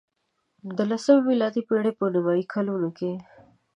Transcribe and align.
د 0.77 0.79
لسمې 0.91 1.21
میلادي 1.27 1.61
پېړۍ 1.67 1.91
په 1.99 2.05
نیمايي 2.13 2.45
کلونو 2.53 2.89
کې. 2.97 3.11